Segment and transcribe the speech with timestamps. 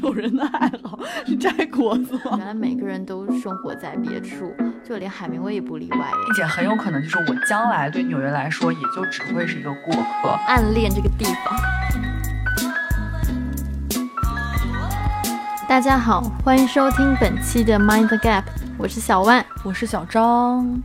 [0.02, 2.36] 有人的爱好是摘果子吗？
[2.38, 5.98] 原来每个人都生活在别处，就连海明威也不例外。
[6.24, 10.30] 并且很有可能就是我将来对纽约来说，也就只会是一个过客。
[10.46, 11.54] 暗恋这个地方。
[15.68, 18.44] 大家好，欢迎收听本期的 Mind the Gap，
[18.78, 20.82] 我是小万，我是小张。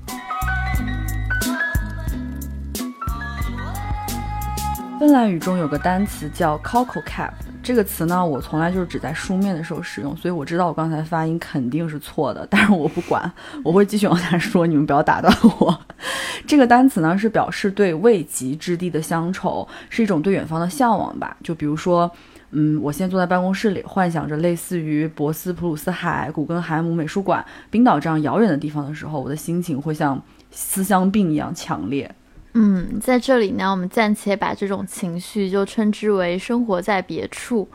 [4.99, 7.31] 芬兰语中有个单词叫 coco cap，
[7.65, 13.29] 这个词呢，我从来就是只在书面的时候使用，所以我知道我刚才发音肯定是错的，但是我不管，
[13.63, 15.75] 我会继续往下说，你们不要打断我。
[16.45, 21.35] 这个单词呢，是表示对未及之地的乡愁，是一种对远方的向往吧。
[21.41, 22.09] 就比如说，
[22.51, 30.21] 嗯，我现在坐在办公室里，幻想着类似于博斯普鲁斯海、古根海姆美术馆、冰岛这样遥远的地方的时候，我的心情会像
[30.51, 32.13] 思乡病一样强烈。
[32.57, 37.67] 嗯，在这里呢，我们暂且把这种情绪就称之为生活在别处，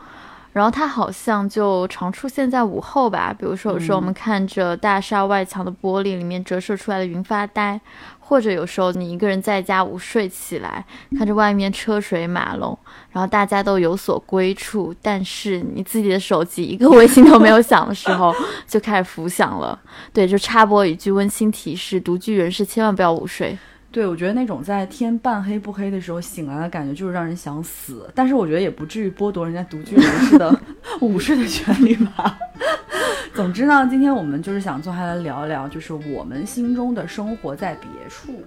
[0.53, 3.31] 然后它好像就常出现在午后吧。
[3.37, 7.79] 比如说，有时候我们看着大厦外墙的玻璃里面折射出来的云发呆，
[8.19, 10.83] 或者有时候你一个人在家午睡起来，
[11.15, 12.75] 看着外面车水马龙，
[13.11, 18.33] 然后大家都有所归处，但是你自己的手机一个微信都没有响的时候，
[18.65, 19.79] 就开始浮想了。
[20.11, 23.55] 对，就插播一句温馨提示：独居人士千万不要午睡。
[23.91, 28.09] 对，我觉得那种在天半黑不黑的时候醒来的感觉，就是让人想死。
[28.15, 30.57] 但是我觉得也不至于剥夺人家独居人士的
[31.01, 32.37] 午睡的权利吧。
[33.35, 38.43] 总之呢，今天我们就是想坐下来聊一聊，就是我们心中的生活在别处。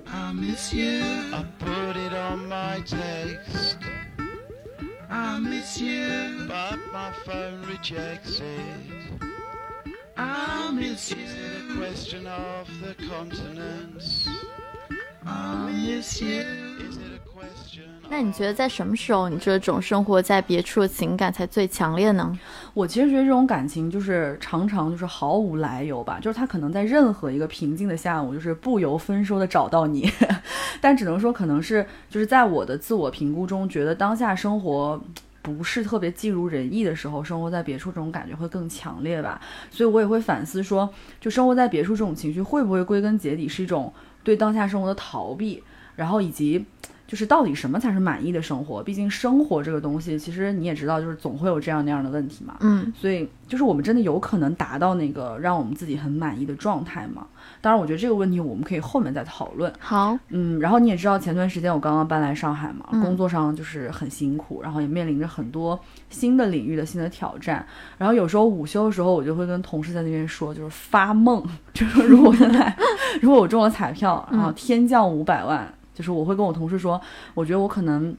[18.11, 22.39] 那你觉得在什么时候，你这种生活在别处的情感才最强烈呢？
[22.75, 30.09] 我其实觉得这种感情就是常常就是毫无来由吧，就是他可能在任何一个平静的下午，就是不由分说的找到你，
[30.81, 35.03] 但只能说可能是就是在我的自我评估中，觉得当下生活
[35.43, 39.41] 不是特别尽如人意的时候，生活在别处这种感觉会更强烈吧。
[39.71, 40.89] 所以我也会反思说，
[41.21, 43.93] 就生活在别处这种情绪会不会归根结底是一种
[44.25, 45.63] 对当下生活的逃避。
[45.97, 46.65] 然后以及，
[47.07, 48.83] 就是到底什么才是满意的生活？
[48.83, 52.57] 毕竟生活这个东西，其实你也知道，就是总会有这样那样的问题嘛。
[52.61, 57.27] 嗯，所以就是我们真的有可能达到那个让我们自己很满意的状态吗？
[57.61, 59.73] 当然，我觉得这个问题我们可以后面再讨论。
[59.79, 65.79] 好，嗯，然后你也知道，前段时间我刚刚搬来上海嘛，工作上就是很辛苦，然后也面临着很多
[66.09, 67.65] 新的领域的新的挑战。
[67.99, 71.45] 然后有时候午休的时候，我就会跟同事在那边说，就是发梦，
[71.75, 72.75] 就是如果我现在
[73.21, 75.73] 如果我中了彩票，然后天降五百万。
[75.95, 77.01] 就是我会跟我同事说，
[77.33, 78.15] 我觉得我可能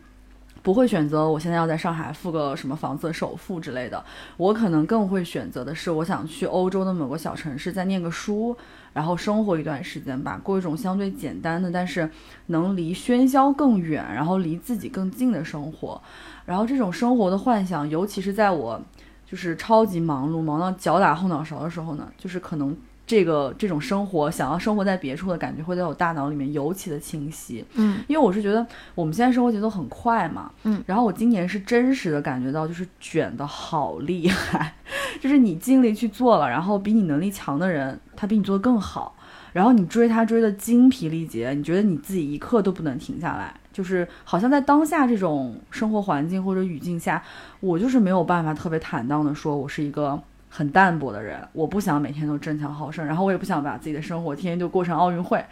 [0.63, 4.03] 不会选择我现在要在上海付个什么房子首付之类的，
[4.37, 8.55] 我可能更会选择的是，我想去欧洲的某个小城市再念个书，
[8.93, 12.09] 然后生活一段时间吧，过一种相对简单的，但是
[12.47, 16.01] 能离喧嚣更远，然后离自己更近的生活。
[16.45, 18.81] 然后这种生活的幻想，尤其是在我
[19.25, 22.75] 就是超级忙碌、忙到脚打后脑勺的时候呢，就是可能。
[23.07, 27.63] 这个这种生活，想要生活在别处的感觉，会在我大脑里面尤其的清晰。
[27.75, 30.51] 嗯，因为我是觉得我们现在生活节奏很快嘛。
[30.63, 34.73] 嗯，然后我今年是真实的感觉到，就是卷的好厉害，
[35.21, 39.15] 就是你尽力去做了，然后比你能力强的人，他比你做的更好，
[39.53, 47.21] 然后你追他追的精疲力竭，你觉得你自己一刻都不能停下来，就是好像在当下这种生活环境或者语境下，
[47.59, 50.19] 我就是没有办法特别坦荡的说，我是一个。
[50.55, 55.43] 很淡泊的人，我不想每天都争强好胜，然后我也不想把自己的生活天天就过成奥运会，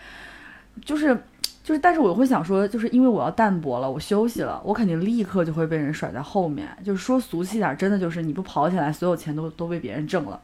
[0.85, 1.13] 就是，
[1.61, 6.69] 就是，但是我会想说，就是因为我要淡泊了，我休息了，我肯定立刻就会被人甩在后面。
[6.85, 10.39] 就是说俗气点，真的就是你不跑起来，所有钱都都被别人挣了。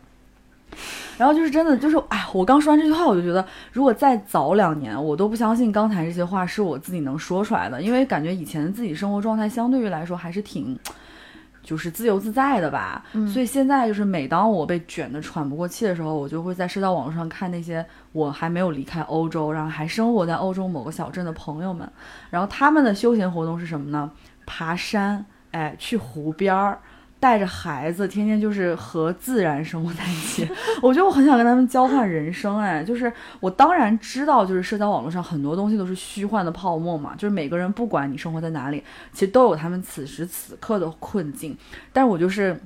[1.17, 10.77] 然后就是真的，就是哎，我刚说完这句话，我就觉得，如果再早两年，我都不相信刚才这些话是我自己能说出来的，因为感觉以前自己生活状态相对于来说还是挺。
[11.69, 21.87] 就是自由自在的吧，所以现在就是每当我被卷得喘不过气的时候，我就会在社交网络上看那些我还没有离开欧洲，然后还生活在欧洲某个小镇的朋友们，
[22.31, 24.09] 然后他们的休闲活动是什么呢？
[24.47, 26.79] 爬山，哎，去湖边儿。
[27.19, 30.47] 带着孩子，天天就是和自然生活在一起。
[30.81, 33.11] 我觉得我很想跟他们交换人生，哎，就是
[33.41, 37.13] 我当然知道，就是社交网络上很多东西都是虚幻的泡沫嘛。
[37.17, 38.81] 就是每个人不管你生活在哪里，
[39.11, 41.57] 其实都有他们此时此刻的困境。
[41.91, 42.57] 但是我就是，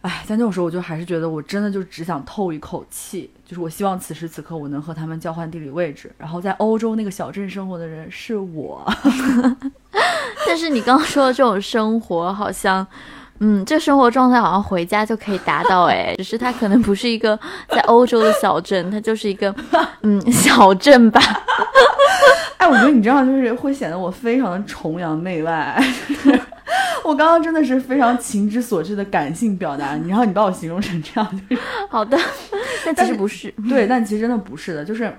[0.00, 3.30] 哎，在那种时候，我就还是觉得我真的就只想透一口气。
[3.44, 8.84] 就是我希望此时此刻我能和他们交换地理位置，然后在欧洲那个小镇生活的人是我。
[10.44, 12.84] 但是你刚刚说的这种生活，好像。
[13.40, 17.38] 嗯，这生活状态好像回家就可以达到哎，只是它可能不是一个
[17.68, 19.54] 在欧洲的小镇，它就是一个
[20.02, 21.20] 嗯小镇吧。
[22.58, 25.78] 哎，我觉得你这样就是会显得我非常的崇洋媚外。
[27.04, 32.18] 我刚刚真的是非常情之所至的感性表达，然后你把我形容成这样，就是好的。
[32.84, 35.14] 但其实不是，对，但其实真的不是的，就是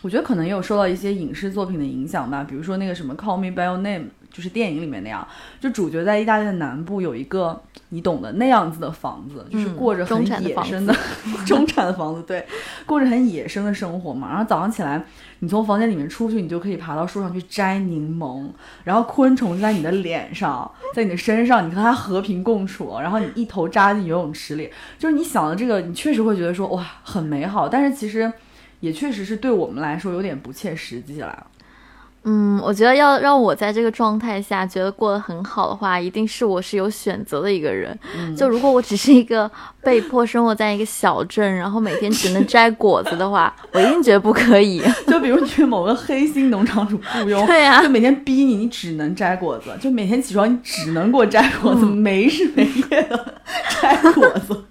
[0.00, 4.04] 我觉得可能也有受到一些影视作品的影响吧，比如说那个什么《Call Me by Your Name》。
[4.30, 5.26] 就是电影里面那样，
[5.60, 10.94] 就主角在意大利的南部有一个你懂的那样子的房子，就是过着很野生的
[11.46, 12.46] 中产的房子，对，
[12.86, 14.28] 过着很野生的生活嘛。
[14.28, 15.02] 然后早上起来，
[15.40, 18.48] 你从房间里面出去，你就可以爬到树上去摘柠檬，
[18.84, 22.98] 然后昆虫在你的脸上，在你的身上，你和它和平共处。
[23.00, 28.32] 然后你一头扎进游泳池里，就是你想的这个，你确实会觉得说哇很美好，但是其实
[28.80, 31.46] 也确实是对我们来说有点不切实际了。
[32.24, 37.98] 嗯，我觉得要让我在这个状态下觉得过得很好的话，一定是我是有选择的一个人。
[38.36, 39.50] 就如果我只是一个
[39.82, 44.82] 被迫生活在一个小镇，然后每天只能摘果子的话，我一定觉得不可以。
[45.06, 53.34] 就比如你去某个黑心农场主雇佣，对呀，就每天逼你，你只能摘果子，就每天起床你只能给我摘果子，没日没夜的
[53.80, 54.64] 摘果子。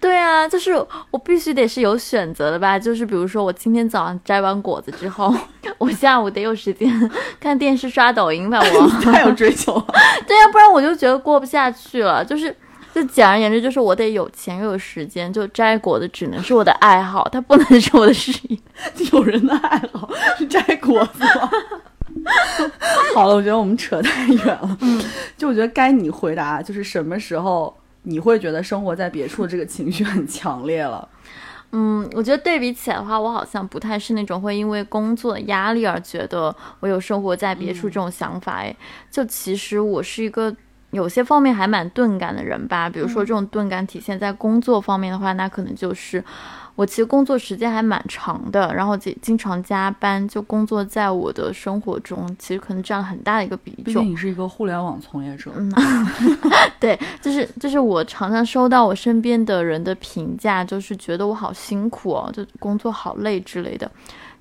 [0.00, 0.72] 对啊，就是
[1.10, 2.78] 我必须得是有选择的吧。
[2.78, 5.34] 就是比如说，我今天早上摘完果子之后，
[5.78, 7.10] 我下午得有时间
[7.40, 8.60] 看电视、刷抖音吧。
[8.60, 9.86] 我 太有追求了。
[10.26, 12.24] 对呀，不然我就觉得过不下去了。
[12.24, 12.54] 就是，
[12.94, 15.32] 就简而言之，就是我得有钱又有时间。
[15.32, 18.58] 就摘果子只能是我的爱好，它不能是我的事业。
[19.12, 20.08] 有人的爱好
[20.38, 21.50] 是摘果子吗？
[23.14, 24.76] 好了，我觉得我们扯太远了。
[24.80, 25.02] 嗯，
[25.36, 27.76] 就我觉得该你回答，就是什么时候。
[28.08, 31.08] 你会觉得生活在别处这个情绪很强烈了，
[31.72, 38.58] 嗯，我觉得对比起来的话，我好像不太是那种会因为工作压力而觉得我有生活在别处这种想法。
[38.58, 38.74] 哎，
[39.10, 40.54] 就其实我是一个
[40.92, 42.88] 有些方面还蛮钝感的人吧。
[42.88, 46.22] 比如说这种钝感体现在工作方面的话，那可能就是。
[46.76, 53.84] 我其实工作时间还蛮长的，然后经经常加班，就工作在我的生活中，其实可能占了很大的一个比重。
[53.84, 55.50] 毕竟你是一个互联网从业者。
[55.56, 55.72] 嗯，
[56.78, 63.90] 对，就是就是我常常收到我身边的人的评价，就是觉得我好辛苦哦，就工作好累之类的。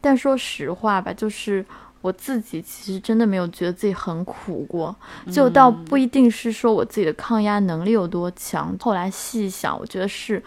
[0.01, 1.65] 但说实话吧，就是
[2.01, 4.93] 我自己其实真的没有觉得自己很苦过，
[5.31, 8.75] 就倒不一定是说我自己的抗压能力有多强。
[8.81, 10.43] 后来细想，我觉得是。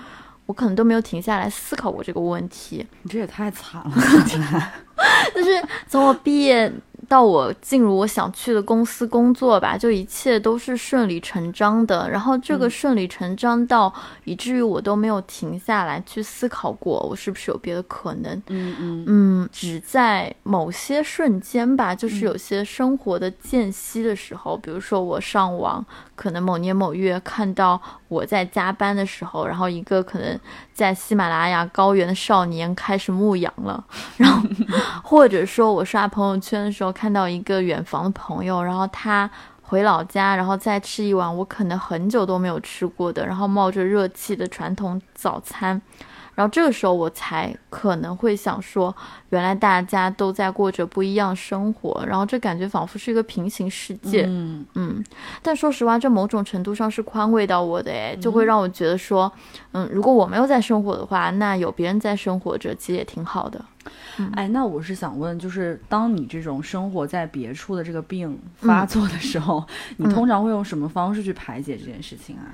[0.49, 2.85] 我可能都没有停下来思考过这个问题。
[3.03, 3.93] 你这也太惨了
[5.35, 5.51] 就是
[5.87, 6.73] 从我毕业。
[7.07, 12.11] 到我进入我想去的公司工作吧，就一切都是顺理成章的。
[12.11, 13.91] 然后这个顺理成章到
[14.25, 18.37] 以至于我都没有停下来去思考过，我是不是有别的可能？
[18.49, 25.83] 嗯嗯嗯，只在某些瞬间吧，就是有些生活的间隙的时候，比如说我上网，
[26.19, 30.39] 可能某年某月看到我在加班的时候，然后一个可能
[30.75, 33.83] 在喜马拉雅高原的少年开始牧羊了，
[34.19, 34.43] 然后
[35.03, 36.89] 或者说我刷朋友圈的时候。
[36.99, 39.31] 看到一个远房的朋友，然后他
[39.63, 45.81] 回老家，然后再吃一碗我可能很久都没有吃过的，然后冒着热气的传统早餐。
[46.39, 48.95] 然后这个时候我才可能会想说，
[49.31, 54.25] 原来大家都在过着不一样生活，然后这感觉仿佛是一个平行世界。
[54.29, 55.05] 嗯嗯。
[55.43, 59.33] 但说实话，这某种程度上是宽慰到我的，诶，就会让我觉得说，
[59.73, 63.61] 嗯，如果我没有在生活的话，那有别人在生活着，其实也挺好的。
[64.37, 69.67] 哎，那我是想问，就是当你这种生活在别处的这个病发作的时候，
[69.97, 72.47] 你通常会用什么方式去排解这件事情啊？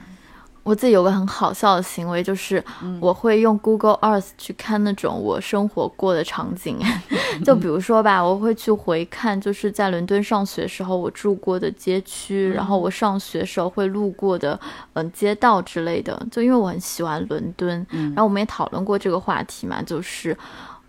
[0.64, 2.62] 我自己有个很好笑的行为，就是
[3.00, 6.78] 我会用 Google Earth 去看那种我生活过的场景，
[7.44, 14.58] 就比如说吧，我会去回看，就是在伦敦上学时候我住过的街区，然后我上学时候会路过的
[14.94, 20.36] 嗯街道之类的，就因为我很喜欢伦敦，然后我们也讨论过这个话题嘛，就是。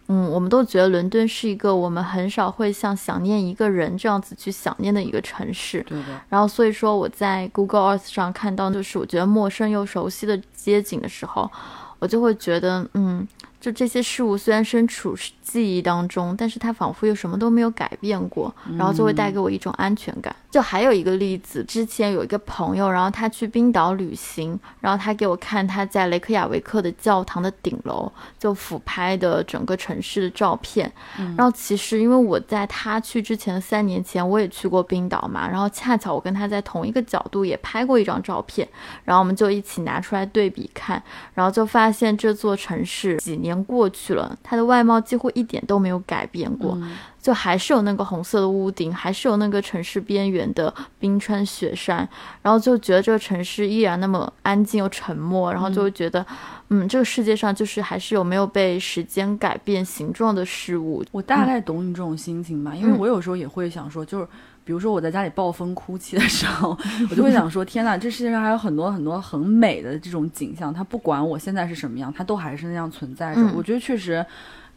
[0.08, 5.82] 嗯，我们都觉得伦敦是一个我们很少会像想念一个人这样子去想念的一个城市。
[5.88, 6.06] 对的。
[6.30, 11.52] 然后，所以说我在 Google Earth 上看到就是我觉得陌生又熟悉的街景的时候，
[12.00, 13.28] 我就会觉得，嗯。
[13.62, 20.36] 就这些事物虽然身处记忆当中，但是它仿佛又什么都没有改变过，然后就会带给我一种安全感。
[20.56, 28.10] 就还有一个例子，之前有一个朋友，然后他去冰岛旅行，然后他给我看他在雷克雅维克的教堂的顶楼
[28.40, 30.90] 就俯拍的整个城市的照片。
[31.36, 38.66] 然后其实因为我在他去之前的三年前，我也去过冰岛嘛，然后恰巧我跟他在同一个角度也拍过一张照片，
[39.04, 43.62] 然后我们就一起拿出来对比看，然后就发现这座城市几年。
[43.66, 46.78] 过去了，它的外貌几乎一点都没有改变过。
[47.25, 52.08] 就还是有那个红色的屋顶，还是有那个城市边缘的冰川雪山，
[52.44, 56.24] 然后就觉得这个城市依然那么安静又沉默，然后就会觉得，
[56.70, 61.03] 嗯，这个世界上就是还是有没有被时间改变形状的事物。
[61.12, 64.27] 我大概懂你这种心情吧，因为我有时候也会想说，就是。
[64.63, 66.75] 比如说我在家里暴风哭泣的时候，
[67.12, 73.41] 我就会想说：天呐，这世界上还有很多很多很美的这种景象，它不管我现在是什么样，它都还是那样存在着。
[73.55, 74.25] 我觉得确实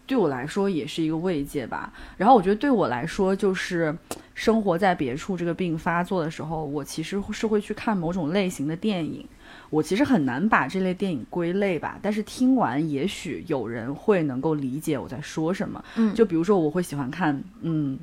[0.08, 1.92] 对我来说也是一个慰藉吧。
[2.16, 3.96] 然后我觉得对我来说，就是
[4.34, 9.24] 生活在别处这个病发作的时候，我其实是会去看某种类型的电影。
[9.70, 15.84] 我其实很难把这类电影归类吧，但是听完也许有人会能够理解我在说什么。
[15.96, 17.96] 嗯，就比如说我会喜欢看，嗯。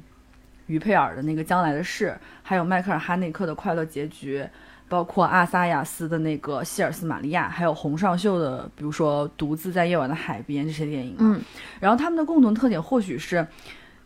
[0.67, 2.07] 于佩尔的那个《将来的事》，
[2.41, 4.39] 还有迈克尔·哈内克的《快乐结局》，
[4.87, 11.15] 包括阿萨亚斯的那个《希尔斯玛利亚》，还有洪尚秀的，比如说《独自在夜晚的海边》这些电影。
[11.19, 11.41] 嗯，
[11.79, 13.45] 然后他们的共同特点或许是，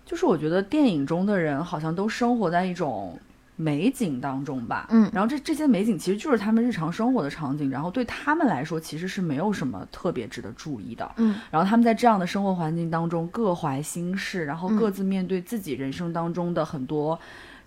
[0.05, 3.19] 就是我觉得电影中的人好像都生活在一种。
[3.61, 17.19] 美景当中吧，嗯，然后这这些美景其实就是他们日常生活的场景，然后对他们来说其实是没有什么特别值得注意的，嗯，然后他们在这样的生活环境当中各怀心事，然后各自面对自己人生当中的很多。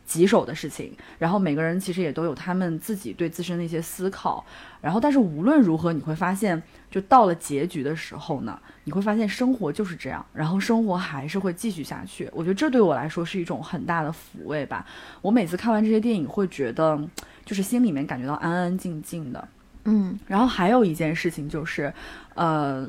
[0.05, 4.45] 棘手的事情，然后每个人其实也都有他们自己对自身的一些思考，
[4.81, 12.29] 然后但是无论如何，你会发现，就到了结局的时候呢，你会发现生活就是这样，然后生活还是会继续下去。
[12.33, 14.87] 我觉得这对我来说是一种很大的抚慰吧。
[15.21, 17.01] 我每次看完这些电影，会觉得
[17.45, 19.49] 就是心里面感觉到安安静静的。
[19.85, 21.93] 嗯，然后还有一件事情就是，
[22.35, 22.89] 呃。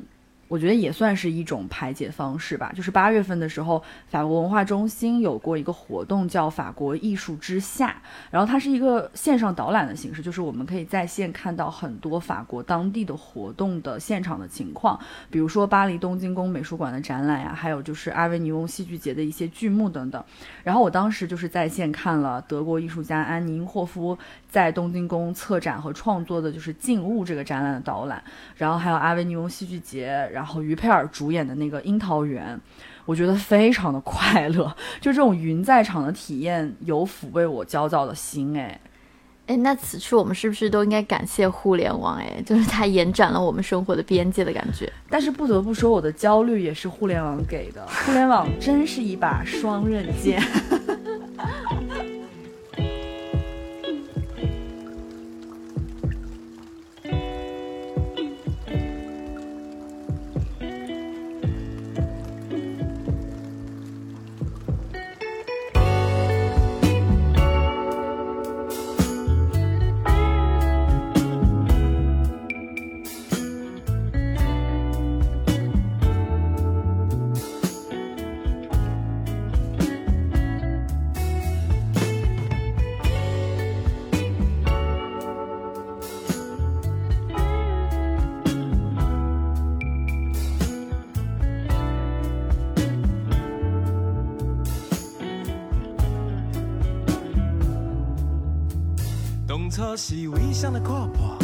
[0.53, 2.71] 我觉得也算是一种排解方式吧。
[2.75, 7.99] 就是八月份的时候，法国文化中心有过一个活动，叫“法国艺术之夏”。
[8.29, 14.99] 然后它是一个线上导览的形式，就是我们可以在线看到很多法国当地的活动的现场的情况，
[15.31, 20.23] 比如说巴黎东京宫美术馆的展览呀，还有就是阿维尼翁戏剧节的一些剧目等等。
[20.63, 24.15] 然后我当时就是在线看了德国艺术家安妮霍夫
[24.47, 28.23] 在东京宫策展和创作的就是《静物》这个展览的导览，
[28.55, 32.55] 然后还有阿维尼翁戏剧节，然后于佩尔主演的那个《樱桃园》，
[33.05, 38.57] 我觉得非常的快乐， 就这种云在场的体验，有抚慰我焦躁的心。
[38.57, 38.79] 哎，
[39.47, 42.17] 哎，那此处我们是不是都应该感谢互联网？
[42.17, 44.91] 哎，就是它延展了我们生活的边界的感觉。
[45.09, 47.85] 但是不得不说，我的焦虑也是互联网给的。
[47.87, 50.41] 互联网真是一把双刃剑。
[99.95, 101.37] 是为谁来看破？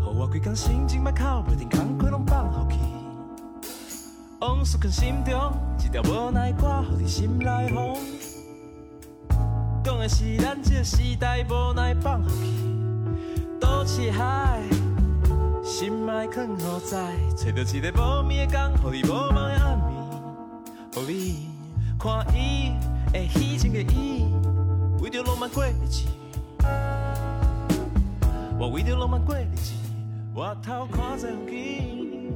[0.00, 2.78] 予我规工心情歹哭，袂停工课拢放乎去。
[4.40, 7.96] 往事藏心中，一条无奈挂乎伫心内风。
[9.84, 12.46] 讲的是咱这个时代无奈放乎去。
[13.60, 14.62] 都市海，
[15.62, 17.14] 心爱藏何在？
[17.36, 19.78] 找到一个无眠的工，予你无梦的暗
[20.94, 21.02] 暝。
[21.02, 21.48] 予你
[21.98, 22.72] 看伊
[23.12, 24.24] 会虚情的伊。
[25.02, 26.04] 为着浪漫过日子，
[28.56, 29.72] 我为着浪漫过日子，
[30.32, 32.32] 我偷看在风景。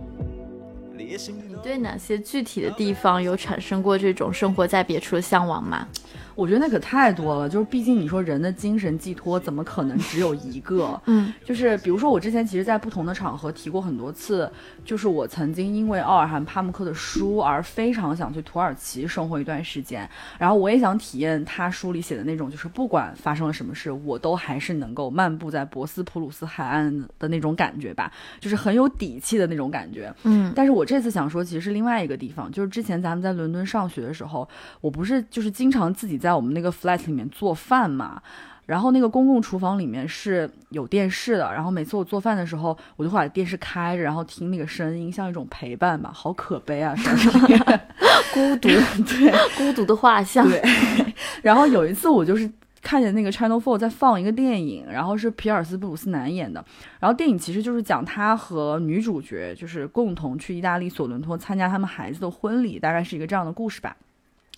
[0.99, 1.17] 你
[1.63, 5.87] 对哪些具体的地方有产生过这种生活在别处的向往吗？
[6.37, 11.01] 我觉得那可太多了，就是毕竟你说人的精神寄托怎么可能只有一个？
[11.07, 14.49] 嗯，就是比如说我之前其实，在不同的场合提过很多次，
[14.85, 20.07] 就是我曾经因为奥尔罕帕慕克的书而非常想去土耳其生活一段时间，
[20.39, 30.15] 然后我也想体验他书里写的那种，就是不管发生了什么事，我都还是能够漫步在博斯普鲁斯海岸的那种感觉吧，就是很有底气的那种感觉。
[30.25, 34.47] 嗯，但是我这次想说，其实是另外一个地方，就是之前咱们在伦敦上学的时候，
[34.83, 36.26] 我不是就是经常自己在。
[36.27, 38.21] 在我们那个 flat 里面做饭嘛，
[38.67, 46.93] 然后那个公共厨房里面是有电视的，然后每次我做饭的时候，我就会把电视开着，然后听那个声音，像一种陪伴吧，好可悲啊，
[48.35, 50.45] 孤独，对，孤独的画像。
[50.49, 50.61] 对，
[51.43, 52.51] 然后有一次我就是。
[52.83, 56.65] 看见那个 Channel Four 在放一个电影，然后是皮尔斯布鲁斯南演的，
[57.01, 63.97] 然后电影其实就是讲他和女主角就是共同去意大利索伦托参加他们孩子的婚礼，大概是一个这样的故事吧。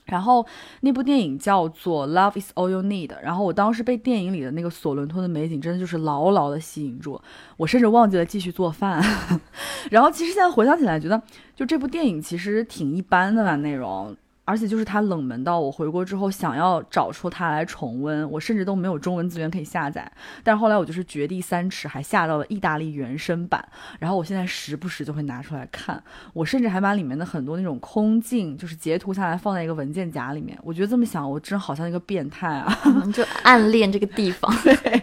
[0.08, 0.44] 然后
[0.80, 7.20] 那部电影叫做《Love Is All You Need》，然后我当时被电影里的那个索伦托的美景真的就是牢牢的吸引住，
[7.56, 9.02] 我甚至忘记了继续做饭。
[9.90, 11.22] 然后其实现在回想起来，觉得
[11.54, 14.16] 就这部电影其实挺一般的吧，内容。
[14.48, 20.10] 而且就是它冷门到我回国之后想要找出它来重温，我甚至都没有中文资源可以下载。
[20.42, 23.62] 但是后来我就是掘地三尺，还下到了意大利原声版。
[23.98, 26.02] 然后我现在时不时就会拿出来看，
[26.32, 30.58] 我甚至还把里面的很多那种空镜就是截图下来放在一个文件夹里面。
[30.62, 32.74] 我觉得这么想，我真好像一个变态啊！
[33.12, 34.50] 就暗恋这个地方。
[34.64, 35.02] 对，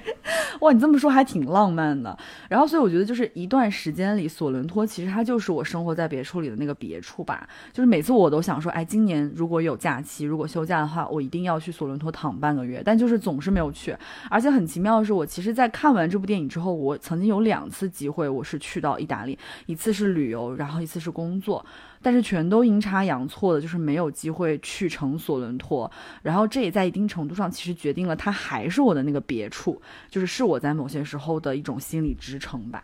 [0.66, 2.18] 哇，你这么说还挺浪漫的。
[2.50, 7.48] 然后所以我觉得就是一段时间里，索伦托其实它就是我生活在别处里的那个别处吧。
[7.72, 9.26] 就是每次我都想说，哎，今年。
[9.36, 12.82] 如果有假期，如果休假的话，我一定要去索伦托躺半个月。
[12.86, 13.96] 但就是总是没有去，
[14.30, 21.66] 而且很奇妙的是，我其实，在看完这部电影之后，我曾经有两次机会，我是去到意大利，一次是旅游，然后一次是工作，
[22.06, 25.92] 但是全都阴差阳错的，就是没有机会去成索伦托。
[26.22, 32.84] 然后这也在一定程度上，其实决定了它还是我的那个别处，就是是我在某些时候的一种心理支撑吧。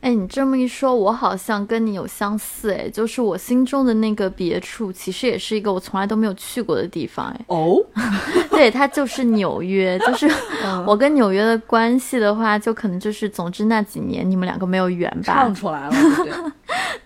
[0.00, 7.44] 哎，你这么一说，我好像跟你有相似哎，就是我心中的那个别处，其实也是一个我从来都没有去过的地方哎。
[7.48, 7.76] 哦，
[8.48, 10.26] 对，它就是纽约，就是
[10.88, 15.34] 我跟纽约的关系的话，就可能就是，总之那几年你们两个没有缘吧。
[15.34, 15.92] 唱出来了，
[16.24, 16.32] 对。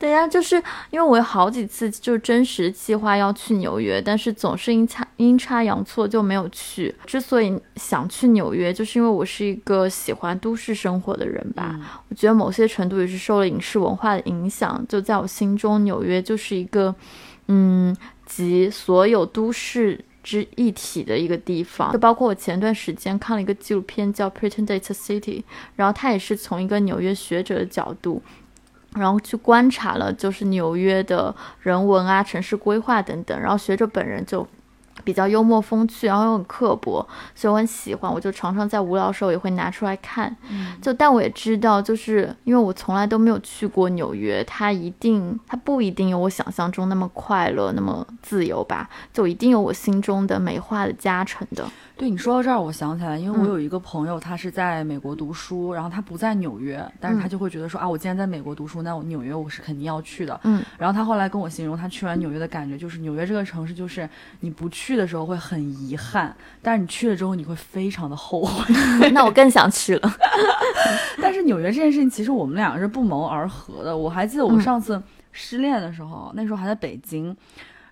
[0.04, 6.94] 对呀，就是因为我有好几次就真实计划要去纽约，但是总是阴差阴差阳错就没有去。
[7.06, 12.04] 之所以想去纽约，就是因为我是一个喜欢都市生活的人吧。
[12.10, 16.94] 我觉得某些程度也是受了影视文化的影响，就在我心中，纽约就是一个，
[17.48, 17.96] 嗯，
[18.26, 21.90] 集所有都市之一体的一个地方。
[21.90, 25.40] 就包括我前段时间看了一个纪录片叫《Pretend It's a City》，
[25.76, 28.22] 然后它也是从一个纽约学者的角度。
[28.94, 33.38] 然后去观察了，就是纽约的人文啊、城市规划等等。
[33.38, 34.46] 然后学者本人就
[35.02, 38.10] 比较幽默风趣，然后又很刻薄，所以我很喜欢。
[38.10, 40.34] 我就常常在无聊的时候也会拿出来看。
[40.80, 48.88] 就但我也知道，就是因为我从来都没有去过纽约，它一定它不一定有我想象中那么快乐、那么自由吧？
[49.12, 51.68] 就一定有我心中的美化的加成的。
[51.96, 60.38] 对你说到这儿，我想起来，因为我有一个朋友，他是在美国读书，然后他不在纽约，但是他就会觉得说啊，我既然在美国读书，那我纽约我是肯定要去的。
[60.42, 64.08] 嗯，然后他后来跟我形容他去完纽约的感觉，就是纽约这个城市，就是
[64.40, 68.74] 你不去的时候会很遗憾，但是你去了之后你会非常的后悔。
[69.14, 70.12] 那我更想去了。
[71.22, 73.96] 但是纽约这件事情，其实我们两个是不谋而合的。
[73.96, 77.34] 我还记得我上次失恋的时候，那时候还在北京。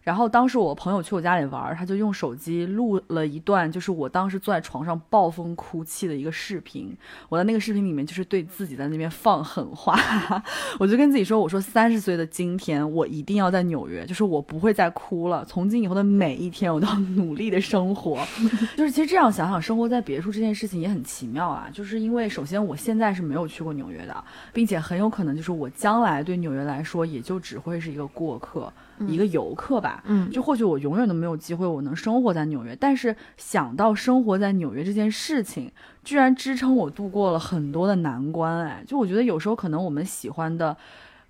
[0.03, 6.97] 然后当时我朋友去我家里玩，他就用手机录了一段，就是我当时坐在床上暴风哭泣的一个视频。
[7.29, 9.97] 我在那个视频里面就是对自己在那边放狠话，
[10.81, 15.45] 我就跟自己说：“我说三十岁的今天，我一定要在纽约，就是我不会再哭了。
[15.45, 18.19] 从今以后的每一天，我都要努力的生活。
[18.77, 21.69] 就是其实这样想想，生活在别处这件事情也很奇妙啊。
[21.73, 28.73] 就是因为首先我现在是没有去过纽约的，并且很有可能就是我将来对纽约来说，也就只会是一个过客。”
[29.09, 32.77] 一个游客吧，嗯，就或许我永远都没有机会，我能生活在纽约。
[32.79, 35.71] 但是想到生活在纽约这件事情，
[36.05, 38.61] 居然支撑我度过了很多的难关。
[38.61, 40.77] 哎，就我觉得有时候可能我们喜欢的，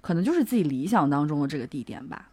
[0.01, 2.29] 可能就是自己理想当中的这个地点吧。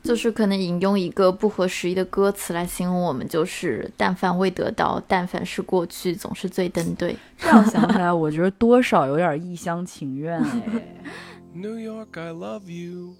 [0.00, 7.16] 就是可能引用一个不合时宜的歌词来形容我们，就是但凡未得到，但凡是过去，总是最登对。
[7.36, 10.96] 这样想起来，我觉得多少有点一厢情愿哎。
[11.52, 13.14] New York, I love you.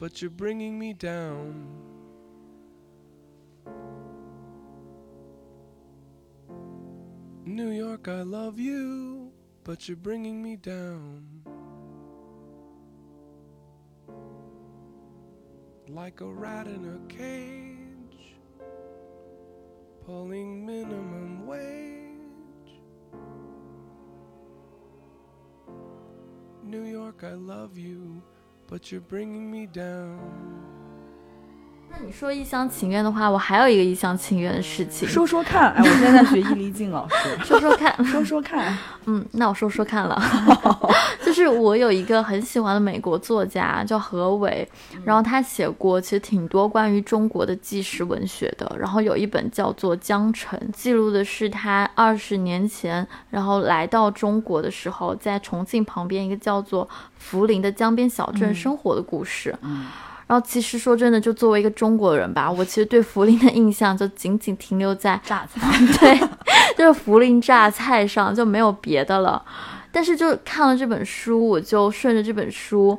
[0.00, 1.68] But you're bringing me down.
[7.44, 9.30] New York, I love you,
[9.62, 11.26] but you're bringing me down.
[15.86, 18.36] Like a rat in a cage,
[20.06, 22.80] pulling minimum wage.
[26.64, 28.22] New York, I love you
[28.70, 30.16] but you're bringing me down.
[31.92, 35.72] 那你说一厢情愿的话，我还有一个一厢情愿的事情，说说看。
[35.72, 38.78] 哎，我现在在学易立竞老师， 说说看， 说说看。
[39.06, 40.22] 嗯，那我说说看了，
[41.40, 44.68] 就是我有一个很喜欢的美国作家叫何伟，
[45.04, 56.86] 然后他写过其实挺多关于中国的纪实文学的，然后有一本叫做《江城》，记录的是他二十年前，然后来到中国的时候，在重庆旁边一个叫做
[57.18, 59.56] 涪陵的江边小镇生活的故事。
[59.62, 59.86] 嗯。
[60.26, 65.60] 然后其实说真的，就作为一个中国人吧，我其实对涪陵的印象就仅仅停留在榨菜。
[65.98, 66.28] 对，
[66.76, 69.42] 就是涪陵榨菜上就没有别的了。
[69.92, 72.98] 但是就看了这本书，我就顺着这本书，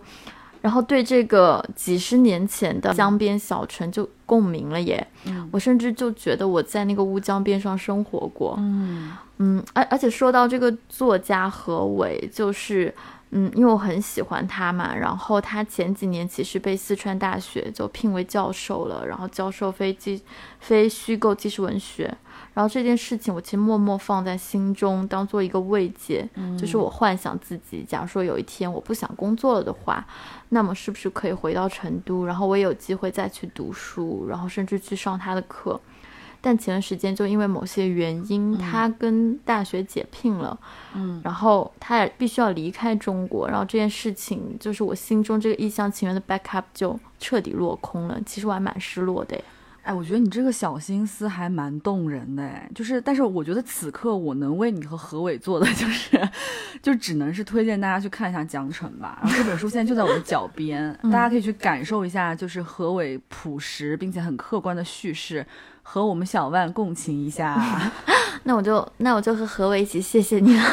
[0.62, 5.06] 然后对这个几十年前的江边小城就共鸣了耶。
[5.26, 8.56] 嗯我甚至就觉得我在那个乌江边上生活过。
[8.58, 12.94] 嗯嗯，而而且说到这个作家何伟，就是
[13.32, 20.22] 嗯，因为我很喜欢他嘛，然后他前几年其实被四川大学就聘为教授了，然后教授非记
[20.60, 22.14] 非虚构纪实文学，
[22.54, 26.28] 然后这件事情我其实默默放在心中，当做一个慰藉，
[26.60, 30.06] 就是我幻想自己，假如说有一天我不想工作了的话，
[30.50, 35.80] 那么是不是可以回到成都，然后我也有机会再去读书，然后甚至去上他的课。
[36.44, 40.60] 但前段时间就因为某些原因，他跟大学解聘了，
[40.96, 48.20] 嗯然后他也必须要离开中国，然后这件事情就是我心中这个一厢情愿的 backup 就彻底落空了。
[48.26, 49.44] 其实我还蛮失落的耶。
[49.84, 56.30] 哎，我觉得你这个小心思还蛮动人的哎，就是，但是我觉得此刻我能为你和何伟做的就是，
[56.84, 59.20] 就只能是推荐大家去看一下《江城》吧。
[59.24, 65.46] 然后这本书现在就在我的脚边，大家可以去感受一下，就是何伟朴实并且很客观的叙事，
[65.82, 67.60] 和我们小万共情一下。
[68.44, 70.64] 那我就那我就和何伟一起谢谢你了。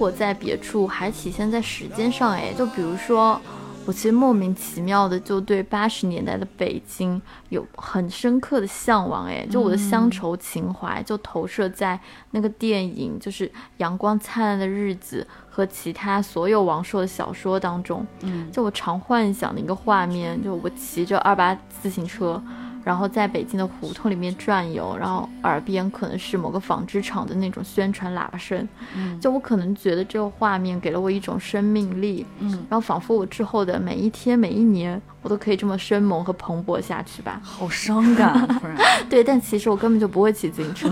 [0.00, 3.38] 活在别处，还体现在时间上哎，就比如说。
[3.86, 11.98] 我其实莫名其妙的就对八十年代的北京有很深刻的向往，哎，就我的乡愁情怀就投射在
[12.32, 18.06] 那个电影，就是《阳光灿烂的日子》和其他所有王朔的小说当中。
[18.20, 22.40] 嗯，就我常幻想的一个画面，就我骑着二八自行车，
[22.84, 28.66] 然后在北京的胡同里面转悠，然后耳边可能是某个纺织厂的那种宣传喇叭声，
[28.96, 37.40] 嗯就我可能觉得这个画面给了我一种生命力，嗯，然后仿佛我之后的每一天每一年，我都可以这么生猛和蓬勃下去吧。
[37.42, 38.62] 好伤感啊，
[39.10, 40.88] 对，但其实我根本就不会骑自行车，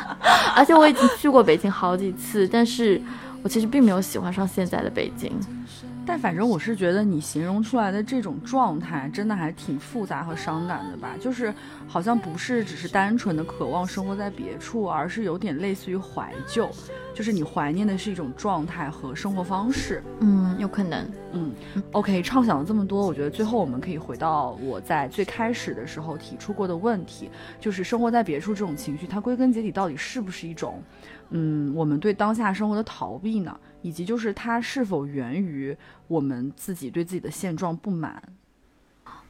[0.54, 3.00] 而且我已经去过北京好几次，但是
[3.42, 5.32] 我其实并没有喜欢上现在的北京。
[6.06, 11.10] 但反正我是觉得你形容出来的这种状态，真的还挺复杂和伤感的吧？
[11.20, 11.54] 就是
[11.86, 16.68] 好像不是只是单纯的渴望生活在别处，而是有点类似于怀旧，
[17.14, 20.02] 就是你怀念的是一种状态和生活方式。
[20.20, 21.08] 嗯，有可能。
[21.32, 21.52] 嗯
[21.92, 30.82] ，OK，畅想了这么多，我觉得最后我们可以回到我在最开始的时候提出过的问题，就是生活在别处这种情绪，它归根结底到底是不是一种，
[31.30, 33.56] 嗯，我们对当下生活的逃避呢？
[33.82, 35.76] 以及就是它是否源于
[36.08, 38.22] 我们自己对自己的现状不满？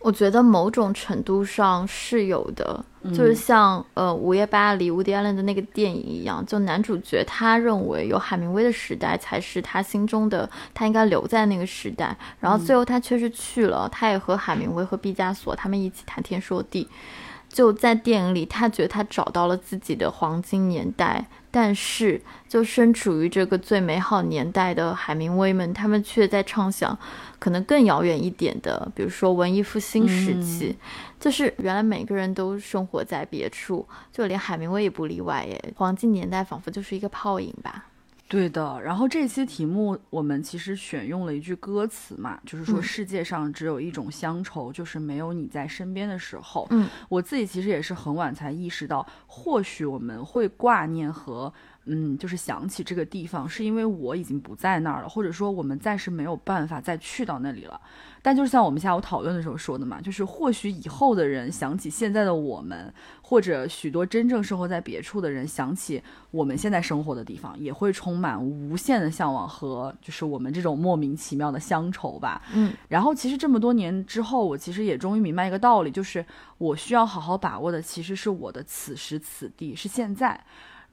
[0.01, 16.89] 我觉得某种程度上是有的，嗯就是像呃《午夜巴黎》伍迪·艾伦的那个电影一样，就男主角他认为有海明威的时代才是他心中的，他应该留在那个时代，然后最后他确实去了，他也和海明威和毕加索他们一起谈天说地。
[17.51, 26.97] 就在电影里，他觉得他找到了自己的黄金年代，但是就身处于这个最美好年代的海明威们，他们却在畅想
[27.39, 30.77] 可能更遥远一点的，比如说文艺复兴时期，
[31.19, 35.75] 就是原来每个人都生活在别处，就连海明威也不例外耶。
[35.77, 37.87] 黄金年代仿佛就是一个泡影吧。
[38.31, 46.65] 对的，然后这些题目我们其实选用了一句歌词嘛，就是说嗯世界上只有一种乡愁，就是没有你在身边的时候。
[46.71, 51.53] 嗯，我自己其实也是很晚才意识到，或许我们会挂念和
[51.87, 57.81] 嗯，就是想起这个地方，是因为我已经不在那儿了，或者说我们暂时没有办法再去到那里了。
[58.23, 72.43] 但就是像我们下午讨论的时候说的嘛，就是或许以后的人想起现在的我们，或者许多真正生活在别处的人想起我们现在生活的地方，也会充满无限的向往和就是我们这种莫名其妙的乡愁吧。
[72.53, 76.23] 嗯，然后其实这么多年之后，我其实也终于明白一个道理，就是
[76.59, 80.39] 我需要好好把握的其实是我的此时此地，是现在。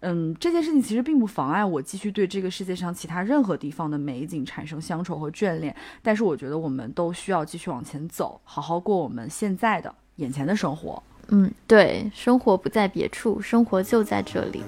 [0.02, 11.02] 嗯，这件事情其实并不妨碍我继续对这个世界上其他任何地方的美景产生乡愁和眷恋，但是我觉得我们都需要继续往前走，好好过我们现在的眼前的生活。
[11.30, 14.64] 嗯，对，生活不在别处，生活就在这里。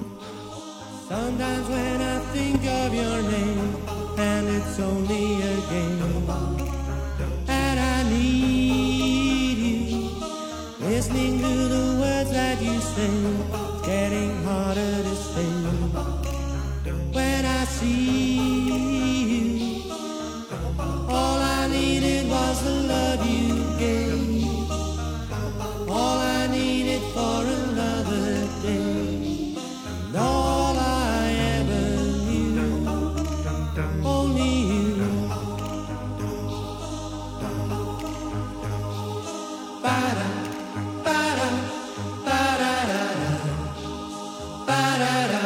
[45.00, 45.39] da, da.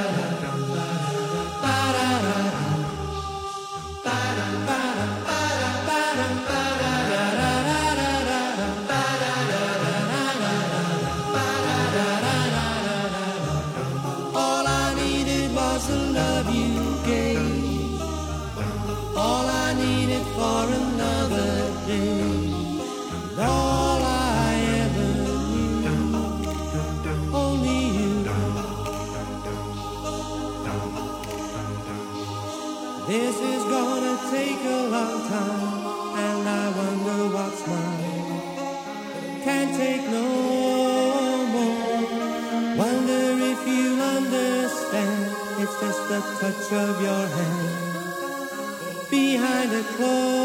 [50.15, 50.42] Oh.